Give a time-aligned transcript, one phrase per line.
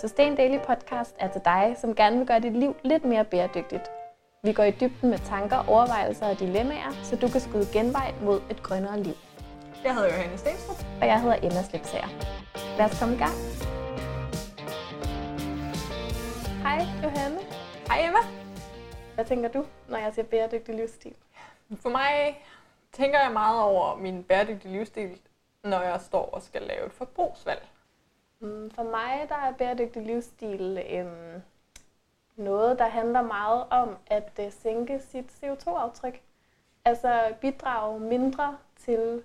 [0.00, 3.90] Sustain Daily Podcast er til dig, som gerne vil gøre dit liv lidt mere bæredygtigt.
[4.42, 8.40] Vi går i dybden med tanker, overvejelser og dilemmaer, så du kan skyde genvej mod
[8.50, 9.14] et grønnere liv.
[9.84, 10.76] Jeg hedder Johanne Stenstrup.
[11.00, 12.08] Og jeg hedder Emma Slipsager.
[12.78, 13.36] Lad os komme i gang.
[16.62, 17.38] Hej Johanne.
[17.88, 18.22] Hej Emma.
[19.14, 21.14] Hvad tænker du, når jeg siger bæredygtig livsstil?
[21.82, 22.44] For mig
[22.92, 25.20] tænker jeg meget over min bæredygtige livsstil,
[25.64, 27.62] når jeg står og skal lave et forbrugsvalg.
[28.40, 31.42] Mm, For mig der er bæredygtig livsstil øhm,
[32.36, 36.20] noget, der handler meget om at øh, sænke sit CO2-aftryk.
[36.84, 39.22] Altså bidrage mindre til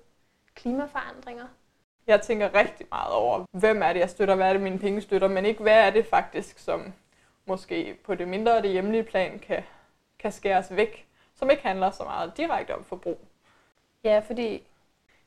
[0.55, 1.45] klimaforandringer.
[2.07, 5.01] Jeg tænker rigtig meget over, hvem er det, jeg støtter, hvad er det, mine penge
[5.01, 6.93] støtter, men ikke hvad er det faktisk, som
[7.45, 9.63] måske på det mindre og det hjemlige plan kan,
[10.19, 13.19] kan skæres væk, som ikke handler så meget direkte om forbrug.
[14.03, 14.67] Ja, fordi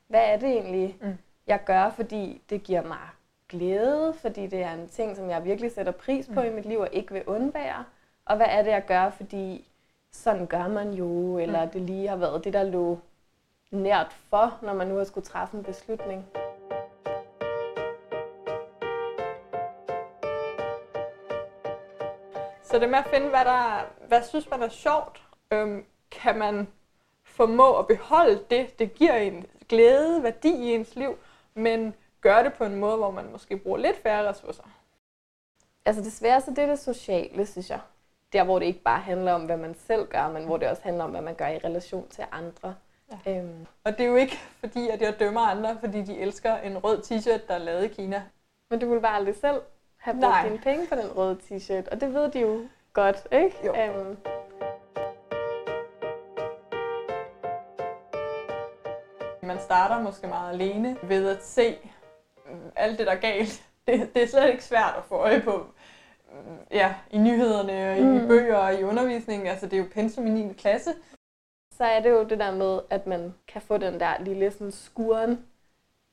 [0.07, 1.17] hvad er det egentlig, mm.
[1.47, 3.09] jeg gør, fordi det giver mig
[3.49, 6.47] glæde, fordi det er en ting, som jeg virkelig sætter pris på Mm.
[6.47, 7.85] i mit liv og ikke vil undvære.
[8.25, 9.67] Og hvad er det, jeg gør, fordi
[10.11, 11.71] sådan gør man jo, eller Mm.
[11.71, 12.99] det lige har været det, der lå
[13.71, 16.25] nært for, når man nu har skulle træffe en beslutning.
[22.63, 26.67] Så det med at finde, hvad, der, hvad synes man er sjovt, øhm, kan man
[27.23, 31.17] formå at beholde det, det giver en glæde, værdi i ens liv,
[31.53, 34.63] men gøre det på en måde, hvor man måske bruger lidt færre ressourcer.
[35.85, 37.79] Altså det sværeste, det er det sociale, synes jeg.
[38.33, 40.83] Der, hvor det ikke bare handler om, hvad man selv gør, men hvor det også
[40.83, 42.75] handler om, hvad man gør i relation til andre.
[43.25, 43.37] Ja.
[43.37, 46.77] Øhm, Og det er jo ikke fordi, at jeg dømmer andre, fordi de elsker en
[46.77, 48.23] rød t-shirt, der er lavet i Kina.
[48.69, 49.61] Men du vil bare aldrig selv
[49.97, 50.47] have brugt Nej.
[50.47, 53.55] dine penge på den røde t-shirt, og det ved de jo godt, ikke?
[53.65, 53.75] Jo.
[53.75, 54.17] Øhm,
[59.43, 61.77] Man starter måske meget alene ved at se
[62.75, 63.63] alt det, der er galt.
[63.87, 65.65] Det, det er slet ikke svært at få øje på
[66.31, 68.27] mm, ja, i nyhederne, og i Mm.
[68.27, 69.47] bøger og i undervisningen.
[69.47, 70.53] Altså, det er jo pensum i 9.
[70.53, 70.93] klasse.
[71.77, 74.71] så er det jo det der med, at man kan få den der lille sådan
[74.71, 75.45] skuren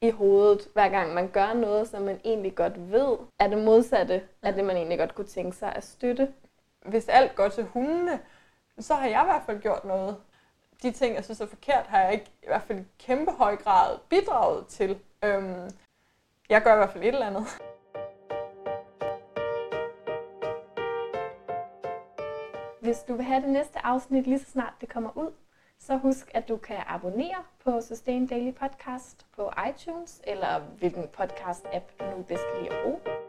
[0.02, 4.22] i hovedet, hver gang man gør noget, som man egentlig godt ved, er det modsatte
[4.42, 6.28] af det, man egentlig godt kunne tænke sig at støtte.
[6.86, 8.20] Hvis alt går til hundene,
[8.78, 10.16] så har jeg i hvert fald gjort noget.
[10.82, 13.56] De ting, jeg synes er forkert, har jeg ikke i hvert fald i kæmpe høj
[13.56, 14.98] grad bidraget til.
[15.24, 15.70] Øhm,
[16.48, 17.62] jeg gør i hvert fald et eller andet.
[22.80, 25.32] Hvis du vil have det næste afsnit lige så snart det kommer ud,
[25.78, 32.00] så husk, at du kan abonnere på Sustain Daily Podcast på iTunes, eller hvilken podcast-app
[32.00, 33.25] du nu bedst kan lide at bruge.